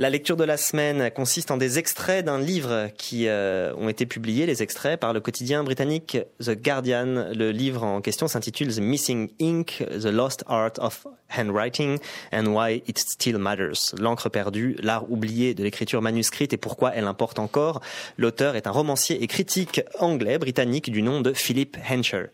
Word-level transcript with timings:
La 0.00 0.10
lecture 0.10 0.36
de 0.36 0.44
la 0.44 0.56
semaine 0.56 1.10
consiste 1.10 1.50
en 1.50 1.56
des 1.56 1.80
extraits 1.80 2.24
d'un 2.24 2.38
livre 2.38 2.88
qui 2.96 3.26
euh, 3.26 3.74
ont 3.74 3.88
été 3.88 4.06
publiés, 4.06 4.46
les 4.46 4.62
extraits, 4.62 5.00
par 5.00 5.12
le 5.12 5.18
quotidien 5.18 5.64
britannique 5.64 6.18
The 6.40 6.50
Guardian. 6.50 7.32
Le 7.34 7.50
livre 7.50 7.82
en 7.82 8.00
question 8.00 8.28
s'intitule 8.28 8.72
The 8.72 8.78
Missing 8.78 9.30
Ink, 9.40 9.84
The 9.90 10.06
Lost 10.06 10.44
Art 10.46 10.74
of 10.78 11.08
Handwriting 11.36 11.98
and 12.32 12.46
Why 12.46 12.82
It 12.86 12.98
Still 12.98 13.38
Matters. 13.38 13.94
L'encre 13.98 14.28
perdue, 14.28 14.76
l'art 14.80 15.10
oublié 15.10 15.54
de 15.54 15.62
l'écriture 15.62 16.02
manuscrite 16.02 16.52
et 16.52 16.56
pourquoi 16.56 16.92
elle 16.94 17.06
importe 17.06 17.38
encore. 17.38 17.80
L'auteur 18.16 18.56
est 18.56 18.66
un 18.66 18.70
romancier 18.70 19.22
et 19.22 19.26
critique 19.26 19.80
anglais, 19.98 20.38
britannique, 20.38 20.90
du 20.90 21.02
nom 21.02 21.20
de 21.20 21.32
Philip 21.32 21.76
Hensher. 21.90 22.26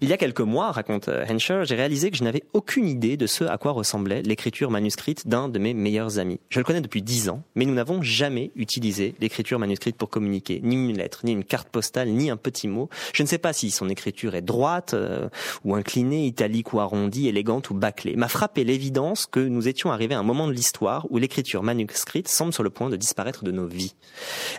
Il 0.00 0.08
y 0.08 0.12
a 0.12 0.16
quelques 0.16 0.40
mois, 0.40 0.72
raconte 0.72 1.08
Hensher, 1.08 1.62
j'ai 1.64 1.74
réalisé 1.74 2.10
que 2.10 2.16
je 2.16 2.24
n'avais 2.24 2.44
aucune 2.52 2.88
idée 2.88 3.16
de 3.16 3.26
ce 3.26 3.44
à 3.44 3.58
quoi 3.58 3.72
ressemblait 3.72 4.22
l'écriture 4.22 4.70
manuscrite 4.70 5.26
d'un 5.28 5.48
de 5.48 5.58
mes 5.58 5.74
meilleurs 5.74 6.18
amis. 6.18 6.40
Je 6.48 6.58
le 6.58 6.64
connais 6.64 6.80
depuis 6.80 7.02
dix 7.02 7.28
ans, 7.28 7.42
mais 7.54 7.64
nous 7.64 7.74
n'avons 7.74 8.02
jamais 8.02 8.50
utilisé 8.56 9.14
l'écriture 9.20 9.58
manuscrite 9.58 9.96
pour 9.96 10.10
communiquer. 10.10 10.60
Ni 10.62 10.76
une 10.76 10.96
lettre, 10.96 11.20
ni 11.24 11.32
une 11.32 11.44
carte 11.44 11.68
postale, 11.68 12.08
ni 12.08 12.30
un 12.30 12.36
petit 12.36 12.68
mot. 12.68 12.88
Je 13.12 13.22
ne 13.22 13.28
sais 13.28 13.38
pas 13.38 13.52
si 13.52 13.70
son 13.70 13.88
écriture 13.88 14.34
est 14.34 14.42
droite 14.42 14.94
euh, 14.94 15.28
ou 15.64 15.74
inclinée, 15.74 16.26
italique 16.26 16.72
ou 16.72 16.80
arrondie, 16.80 17.28
élégante 17.28 17.70
ou 17.70 17.74
bâclée. 17.74 18.14
Frappé 18.36 18.64
l'évidence 18.64 19.24
que 19.24 19.40
nous 19.40 19.66
étions 19.66 19.92
arrivés 19.92 20.14
à 20.14 20.18
un 20.18 20.22
moment 20.22 20.46
de 20.46 20.52
l'histoire 20.52 21.06
où 21.08 21.16
l'écriture 21.16 21.62
manuscrite 21.62 22.28
semble 22.28 22.52
sur 22.52 22.62
le 22.62 22.68
point 22.68 22.90
de 22.90 22.96
disparaître 22.96 23.44
de 23.44 23.50
nos 23.50 23.66
vies. 23.66 23.94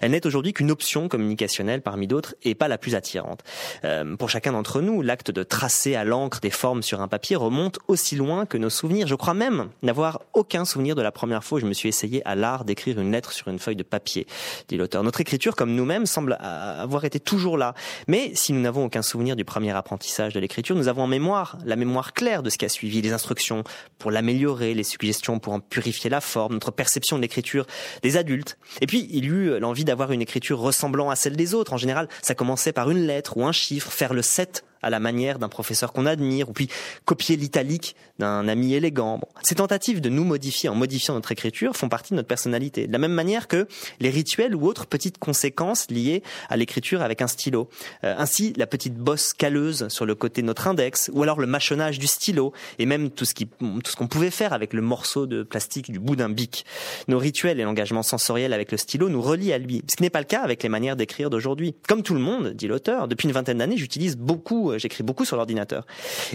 Elle 0.01 0.09
n'est 0.09 0.25
aujourd'hui 0.25 0.51
qu'une 0.51 0.71
option 0.71 1.07
communicationnelle 1.07 1.83
parmi 1.83 2.07
d'autres 2.07 2.33
et 2.41 2.55
pas 2.55 2.67
la 2.69 2.79
plus 2.79 2.95
attirante. 2.95 3.41
Euh, 3.83 4.15
pour 4.15 4.31
chacun 4.31 4.53
d'entre 4.53 4.81
nous, 4.81 5.03
l'acte 5.03 5.29
de 5.29 5.43
tracer 5.43 5.93
à 5.93 6.05
l'encre 6.05 6.39
des 6.39 6.49
formes 6.49 6.81
sur 6.81 7.01
un 7.01 7.07
papier 7.07 7.35
remonte 7.35 7.77
aussi 7.87 8.15
loin 8.15 8.47
que 8.47 8.57
nos 8.57 8.71
souvenirs. 8.71 9.05
Je 9.05 9.13
crois 9.13 9.35
même 9.35 9.69
n'avoir 9.83 10.23
aucun 10.33 10.65
souvenir 10.65 10.95
de 10.95 11.03
la 11.03 11.11
première 11.11 11.43
fois 11.43 11.57
où 11.57 11.61
je 11.61 11.67
me 11.67 11.73
suis 11.73 11.87
essayé 11.87 12.27
à 12.27 12.33
l'art 12.33 12.65
d'écrire 12.65 12.99
une 12.99 13.11
lettre 13.11 13.31
sur 13.31 13.47
une 13.47 13.59
feuille 13.59 13.75
de 13.75 13.83
papier, 13.83 14.25
dit 14.69 14.77
l'auteur. 14.77 15.03
Notre 15.03 15.21
écriture, 15.21 15.55
comme 15.55 15.75
nous-mêmes, 15.75 16.07
semble 16.07 16.33
avoir 16.41 17.05
été 17.05 17.19
toujours 17.19 17.59
là. 17.59 17.75
Mais 18.07 18.31
si 18.33 18.53
nous 18.53 18.61
n'avons 18.61 18.85
aucun 18.85 19.03
souvenir 19.03 19.35
du 19.35 19.45
premier 19.45 19.69
apprentissage 19.73 20.33
de 20.33 20.39
l'écriture, 20.39 20.75
nous 20.75 20.87
avons 20.87 21.03
en 21.03 21.07
mémoire 21.07 21.59
la 21.63 21.75
mémoire 21.75 22.13
claire 22.13 22.41
de 22.41 22.49
ce 22.49 22.57
qui 22.57 22.65
a 22.65 22.69
suivi, 22.69 23.03
les 23.03 23.13
instructions 23.13 23.63
pour 23.97 24.11
l'améliorer, 24.11 24.73
les 24.73 24.83
suggestions 24.83 25.39
pour 25.39 25.53
en 25.53 25.59
purifier 25.59 26.09
la 26.09 26.21
forme, 26.21 26.53
notre 26.53 26.71
perception 26.71 27.17
de 27.17 27.21
l'écriture 27.21 27.65
des 28.03 28.17
adultes. 28.17 28.57
Et 28.81 28.87
puis, 28.87 29.07
il 29.11 29.25
eut 29.25 29.59
l'envie 29.59 29.85
d'avoir 29.85 30.11
une 30.11 30.21
écriture 30.21 30.59
ressemblant 30.59 31.09
à 31.09 31.15
celle 31.15 31.35
des 31.35 31.53
autres. 31.53 31.73
En 31.73 31.77
général, 31.77 32.07
ça 32.21 32.35
commençait 32.35 32.73
par 32.73 32.89
une 32.89 33.05
lettre 33.05 33.37
ou 33.37 33.45
un 33.45 33.51
chiffre, 33.51 33.91
faire 33.91 34.13
le 34.13 34.21
7 34.21 34.63
à 34.81 34.89
la 34.89 34.99
manière 34.99 35.39
d'un 35.39 35.49
professeur 35.49 35.93
qu'on 35.93 36.05
admire, 36.05 36.49
ou 36.49 36.53
puis 36.53 36.69
copier 37.05 37.35
l'italique 37.35 37.95
d'un 38.19 38.47
ami 38.47 38.73
élégant. 38.73 39.19
Ces 39.43 39.55
tentatives 39.55 40.01
de 40.01 40.09
nous 40.09 40.23
modifier 40.23 40.69
en 40.69 40.75
modifiant 40.75 41.13
notre 41.13 41.31
écriture 41.31 41.75
font 41.75 41.89
partie 41.89 42.13
de 42.13 42.15
notre 42.15 42.27
personnalité. 42.27 42.87
De 42.87 42.91
la 42.91 42.97
même 42.97 43.13
manière 43.13 43.47
que 43.47 43.67
les 43.99 44.09
rituels 44.09 44.55
ou 44.55 44.65
autres 44.65 44.87
petites 44.87 45.17
conséquences 45.17 45.89
liées 45.89 46.23
à 46.49 46.57
l'écriture 46.57 47.01
avec 47.01 47.21
un 47.21 47.27
stylo. 47.27 47.69
Euh, 48.03 48.15
ainsi, 48.17 48.53
la 48.57 48.67
petite 48.67 48.95
bosse 48.95 49.33
calleuse 49.33 49.87
sur 49.89 50.05
le 50.05 50.15
côté 50.15 50.41
de 50.41 50.47
notre 50.47 50.67
index, 50.67 51.09
ou 51.13 51.23
alors 51.23 51.39
le 51.39 51.47
mâchonnage 51.47 51.99
du 51.99 52.07
stylo, 52.07 52.53
et 52.79 52.85
même 52.85 53.11
tout 53.11 53.25
ce 53.25 53.95
qu'on 53.95 54.07
pouvait 54.07 54.31
faire 54.31 54.53
avec 54.53 54.73
le 54.73 54.81
morceau 54.81 55.27
de 55.27 55.43
plastique 55.43 55.91
du 55.91 55.99
bout 55.99 56.15
d'un 56.15 56.29
bic. 56.29 56.65
Nos 57.07 57.19
rituels 57.19 57.59
et 57.59 57.63
l'engagement 57.63 58.03
sensoriel 58.03 58.53
avec 58.53 58.71
le 58.71 58.77
stylo 58.77 59.09
nous 59.09 59.21
relient 59.21 59.53
à 59.53 59.57
lui, 59.57 59.83
ce 59.87 60.01
n'est 60.01 60.09
pas 60.09 60.19
le 60.19 60.25
cas 60.25 60.41
avec 60.41 60.63
les 60.63 60.69
manières 60.69 60.95
d'écrire 60.95 61.29
d'aujourd'hui. 61.29 61.75
Comme 61.87 62.03
tout 62.03 62.13
le 62.13 62.19
monde, 62.19 62.49
dit 62.53 62.67
l'auteur, 62.67 63.07
depuis 63.07 63.27
une 63.27 63.33
vingtaine 63.33 63.59
d'années, 63.59 63.77
j'utilise 63.77 64.17
beaucoup 64.17 64.66
euh, 64.71 64.77
j'écris 64.77 65.03
beaucoup 65.03 65.25
sur 65.25 65.35
l'ordinateur. 65.35 65.85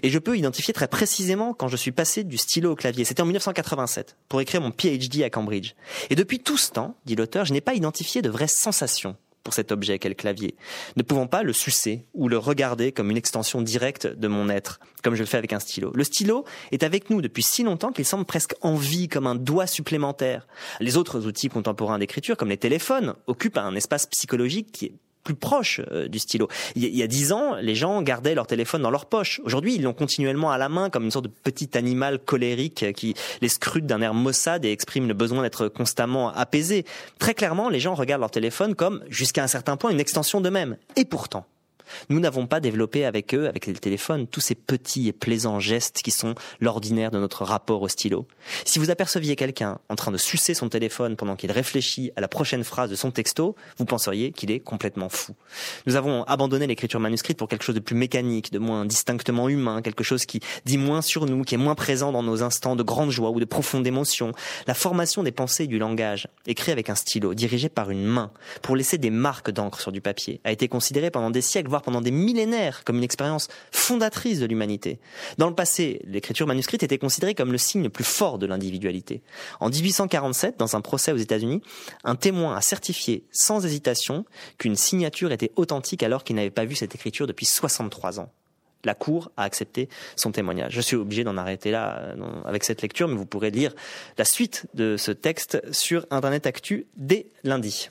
Et 0.03 0.11
je 0.11 0.19
peux 0.19 0.37
identifier 0.37 0.75
très 0.75 0.89
précisément 0.89 1.55
quand 1.55 1.69
je 1.69 1.77
suis 1.77 1.93
passé 1.93 2.25
du 2.25 2.37
stylo 2.37 2.73
au 2.73 2.77
clavier. 2.77 3.05
C'était 3.05 3.23
en 3.23 3.27
1987, 3.27 4.17
pour 4.29 4.41
écrire 4.41 4.61
mon 4.61 4.71
PhD 4.71 5.23
à 5.23 5.31
Cambridge. 5.31 5.75
Et 6.11 6.15
depuis 6.15 6.41
tout 6.41 6.57
ce 6.57 6.71
temps, 6.71 6.97
dit 7.05 7.17
l'auteur, 7.17 7.45
je 7.45 7.53
n'ai 7.53 7.61
pas 7.61 7.75
identifié 7.75 8.23
de 8.23 8.31
vraies 8.31 8.49
sensations 8.49 9.17
pour 9.43 9.55
cet 9.55 9.73
objet 9.73 9.99
qu'est 9.99 10.09
le 10.09 10.15
clavier, 10.15 10.55
ne 10.97 11.03
pouvant 11.03 11.27
pas 11.27 11.43
le 11.43 11.53
sucer 11.53 12.07
ou 12.15 12.29
le 12.29 12.39
regarder 12.39 12.93
comme 12.93 13.11
une 13.11 13.17
extension 13.17 13.61
directe 13.61 14.07
de 14.07 14.29
mon 14.29 14.49
être, 14.49 14.81
comme 15.03 15.15
je 15.15 15.21
le 15.21 15.27
fais 15.27 15.39
avec 15.39 15.53
un 15.53 15.59
stylo. 15.59 15.93
Le 15.95 16.05
stylo 16.05 16.45
est 16.71 16.83
avec 16.83 17.11
nous 17.11 17.21
depuis 17.21 17.43
si 17.43 17.63
longtemps 17.63 17.93
qu'il 17.93 18.05
semble 18.05 18.25
presque 18.25 18.55
en 18.61 18.77
vie, 18.77 19.09
comme 19.09 19.27
un 19.27 19.35
doigt 19.35 19.67
supplémentaire. 19.67 20.47
Les 20.81 20.97
autres 20.97 21.27
outils 21.27 21.49
contemporains 21.49 21.99
d'écriture, 21.99 22.37
comme 22.37 22.51
les 22.51 22.57
téléphones, 22.57 23.15
occupent 23.27 23.59
un 23.59 23.75
espace 23.75 24.07
psychologique 24.07 24.71
qui 24.73 24.87
est 24.87 24.95
plus 25.23 25.35
proche 25.35 25.81
euh, 25.91 26.09
du 26.09 26.19
stylo. 26.19 26.49
Il 26.75 26.85
y 26.85 27.03
a 27.03 27.07
dix 27.07 27.33
ans, 27.33 27.55
les 27.61 27.75
gens 27.75 28.03
gardaient 28.03 28.35
leur 28.35 28.47
téléphone 28.47 28.83
dans 28.83 28.91
leur 28.91 29.07
poche. 29.07 29.41
Aujourd'hui, 29.45 29.75
ils 29.75 29.83
l'ont 29.83 29.93
continuellement 29.93 30.51
à 30.51 30.59
la 30.59 30.69
main 30.69 30.91
comme 30.91 31.05
une 31.05 31.11
sorte 31.11 31.27
de 31.27 31.31
petit 31.31 31.77
animal 31.77 32.19
colérique 32.19 32.93
qui 32.95 33.15
les 33.41 33.49
scrute 33.49 33.87
d'un 33.87 34.01
air 34.03 34.15
maussade 34.15 34.65
et 34.65 34.73
exprime 34.73 35.09
le 35.09 35.15
besoin 35.15 35.43
d'être 35.43 35.69
constamment 35.69 36.33
apaisé. 36.33 36.85
Très 37.19 37.35
clairement, 37.35 37.69
les 37.69 37.81
gens 37.81 37.95
regardent 37.95 38.23
leur 38.23 38.31
téléphone 38.31 38.75
comme, 38.75 39.03
jusqu'à 39.09 39.43
un 39.43 39.49
certain 39.49 39.77
point, 39.77 39.91
une 39.91 40.01
extension 40.01 40.41
d'eux-mêmes. 40.41 40.77
Et 40.97 41.05
pourtant, 41.05 41.47
nous 42.09 42.21
n'avons 42.21 42.47
pas 42.47 42.61
développé 42.61 43.05
avec 43.05 43.35
eux, 43.35 43.47
avec 43.47 43.67
les 43.67 43.75
téléphones, 43.75 44.27
tous 44.27 44.41
ces 44.41 44.55
petits 44.55 45.09
et 45.09 45.13
plaisants 45.13 45.61
gestes 45.61 46.03
qui 46.03 46.11
sont 46.11 46.35
l'ordinaire 46.61 47.11
de 47.11 47.19
notre 47.19 47.45
rapport 47.45 47.83
au 47.83 47.89
stylo. 47.89 48.27
Si 48.65 48.79
vous 48.79 48.91
aperceviez 48.91 49.37
quelqu'un 49.37 49.79
en 49.89 49.97
train 49.97 50.11
de 50.11 50.17
sucer 50.17 50.55
son 50.55 50.69
téléphone 50.69 51.17
pendant 51.17 51.37
qu'il 51.37 51.51
réfléchit 51.51 52.13
à 52.17 52.21
la 52.21 52.29
prochaine 52.29 52.65
phrase 52.65 52.91
de 52.91 52.97
son 52.97 53.11
texto, 53.11 53.57
vous 53.79 53.85
penseriez 53.85 54.33
qu'il 54.33 54.51
est 54.51 54.61
complètement 54.61 55.09
fou. 55.09 55.35
Nous 55.87 55.97
avons 55.97 56.25
abandonné 56.25 56.67
l'écriture 56.67 57.01
manuscrite 57.01 57.39
pour 57.39 57.49
quelque 57.49 57.65
chose 57.65 57.75
de 57.75 57.81
plus 57.81 57.97
mécanique, 57.97 58.53
de 58.53 58.59
moins 58.59 58.85
distinctement 58.85 59.49
humain, 59.49 59.83
quelque 59.83 60.05
chose 60.05 60.27
qui 60.27 60.41
dit 60.65 60.79
moins 60.79 61.03
sur 61.03 61.27
nous, 61.27 61.43
qui 61.43 61.55
est 61.55 61.59
moins 61.59 61.75
présent 61.75 62.13
dans 62.13 62.23
nos 62.23 62.43
instants 62.43 62.77
de 62.77 62.83
grande 62.83 63.11
joie 63.11 63.31
ou 63.31 63.41
de 63.41 63.45
profonde 63.45 63.87
émotion. 63.87 64.33
La 64.67 64.75
formation 64.75 65.23
des 65.23 65.33
pensées 65.33 65.65
et 65.65 65.67
du 65.67 65.79
langage, 65.79 66.29
écrit 66.47 66.73
avec 66.73 66.91
un 66.91 66.95
stylo, 66.95 67.35
dirigé 67.35 67.69
par 67.69 67.91
une 67.91 68.05
main, 68.05 68.31
pour 68.63 68.77
laisser 68.77 68.99
des 68.99 69.11
marques 69.11 69.51
d'encre 69.51 69.81
sur 69.81 69.93
du 69.93 70.01
papier, 70.01 70.41
a 70.45 70.53
été 70.53 70.69
considérée 70.69 71.11
pendant 71.11 71.31
des 71.31 71.43
siècles, 71.43 71.69
voire 71.69 71.82
pendant 71.83 72.01
des 72.01 72.11
millénaires 72.11 72.85
comme 72.85 72.97
une 72.97 73.05
expérience 73.05 73.49
fondatrice 73.71 74.41
de 74.41 74.47
l'humanité. 74.47 74.99
Dans 75.39 75.49
le 75.49 75.55
passé, 75.55 76.01
l'écriture 76.05 76.47
manuscrite 76.47 76.83
était 76.83 76.99
considérée 76.99 77.35
comme 77.35 77.53
le 77.53 77.59
signe 77.59 77.83
le 77.83 77.91
plus 77.91 78.05
fort 78.05 78.39
de 78.39 78.47
l'individualité. 78.47 79.23
En 79.61 79.69
1847, 79.69 80.59
dans 80.59 80.77
un 80.77 80.81
procès 80.81 81.13
aux 81.13 81.17
États-Unis, 81.17 81.63
un 82.05 82.17
témoin 82.17 82.57
a 82.57 82.61
certifié 82.61 83.25
sans 83.31 83.65
hésitation 83.65 84.25
qu'une 84.59 84.77
signature 84.77 85.33
était 85.33 85.53
authentique 85.57 86.03
alors 86.03 86.25
qu'il 86.25 86.37
n'avait 86.37 86.51
pas 86.51 86.65
vu 86.65 86.75
cette 86.75 86.95
écriture 86.95 87.27
depuis 87.27 87.47
63 87.47 88.21
ans 88.21 88.31
la 88.85 88.95
Cour 88.95 89.31
a 89.37 89.45
accepté 89.45 89.89
son 90.17 90.33
témoignage. 90.33 90.73
Je 90.73 90.81
suis 90.81 90.97
obligé 90.97 91.25
d'en 91.25 91.37
arrêter 91.37 91.71
là 91.71 91.99
euh, 91.99 92.15
avec 92.45 92.65
cette 92.65 92.83
lecture, 92.83 93.09
mais 93.09 93.17
vous 93.17 93.27
pourrez 93.27 93.51
lire 93.51 93.75
la 94.19 94.25
suite 94.25 94.67
de 94.75 94.97
ce 94.97 95.13
texte 95.13 95.63
sur 95.73 96.07
Internet 96.11 96.47
Actu 96.47 96.87
dès 96.97 97.27
lundi. 97.45 97.91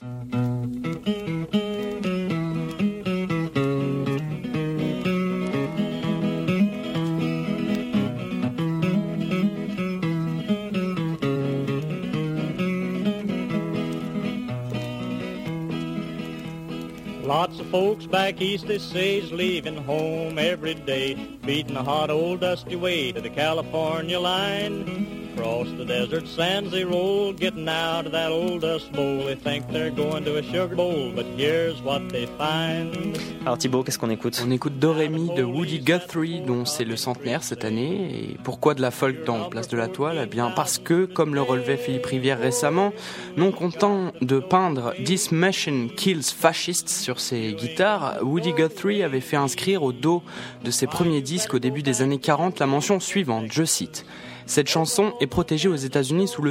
Lots 17.31 17.61
of 17.61 17.67
folks 17.67 18.05
back 18.05 18.41
east, 18.41 18.67
they 18.67 18.77
say, 18.77 19.19
is 19.19 19.31
leaving 19.31 19.77
home 19.77 20.37
every 20.37 20.73
day, 20.73 21.13
beating 21.45 21.75
the 21.75 21.81
hot 21.81 22.09
old 22.09 22.41
dusty 22.41 22.75
way 22.75 23.13
to 23.13 23.21
the 23.21 23.29
California 23.29 24.19
line. 24.19 25.20
Across 25.37 25.77
the 25.77 25.85
desert 25.85 26.27
sands 26.27 26.71
they 26.71 26.83
roll, 26.83 27.33
getting 27.33 27.67
out 27.67 28.05
of 28.05 28.11
that 28.11 28.31
old 28.31 28.61
dust 28.61 28.91
bowl. 28.91 29.25
They 29.25 29.35
think 29.35 29.67
they're 29.71 29.89
going 29.89 30.23
to 30.25 30.37
a 30.37 30.43
sugar 30.43 30.75
bowl, 30.75 31.11
but 31.15 31.25
here's 31.37 31.81
what 31.81 32.01
they 32.09 32.27
find. 32.37 33.17
Alors 33.45 33.57
Thibaut, 33.57 33.83
qu'est-ce 33.83 33.97
qu'on 33.97 34.09
écoute? 34.09 34.41
On 34.45 34.51
écoute 34.51 34.77
Dorémy 34.77 35.33
de 35.35 35.43
Woody 35.43 35.79
Guthrie, 35.79 36.41
dont 36.41 36.65
c'est 36.65 36.83
le 36.83 36.95
centenaire 36.95 37.43
cette 37.43 37.65
année. 37.65 38.33
Et 38.33 38.37
pourquoi 38.43 38.73
de 38.73 38.81
la 38.81 38.91
folk 38.91 39.23
dans 39.25 39.49
Place 39.49 39.67
de 39.67 39.77
la 39.77 39.87
Toile? 39.87 40.19
Eh 40.23 40.25
bien 40.25 40.51
parce 40.51 40.77
que, 40.77 41.05
comme 41.05 41.33
le 41.33 41.41
relevait 41.41 41.77
Philippe 41.77 42.05
Rivière 42.05 42.39
récemment, 42.39 42.91
non 43.37 43.51
content 43.51 44.11
de 44.21 44.39
peindre 44.39 44.93
This 45.05 45.31
Machine 45.31 45.89
Kills 45.95 46.23
Fascists 46.23 46.89
sur 46.89 47.19
ses 47.19 47.53
guitares, 47.53 48.17
Woody 48.21 48.53
Guthrie 48.53 49.01
avait 49.01 49.21
fait 49.21 49.37
inscrire 49.37 49.83
au 49.83 49.93
dos 49.93 50.21
de 50.63 50.71
ses 50.71 50.87
premiers 50.87 51.21
disques 51.21 51.53
au 51.53 51.59
début 51.59 51.83
des 51.83 52.01
années 52.01 52.19
40 52.19 52.59
la 52.59 52.67
mention 52.67 52.99
suivante, 52.99 53.45
je 53.51 53.63
cite. 53.63 54.05
Cette 54.51 54.67
chanson 54.67 55.13
est 55.21 55.27
protégée 55.27 55.69
aux 55.69 55.77
États-Unis 55.77 56.27
sous 56.27 56.41
le 56.41 56.49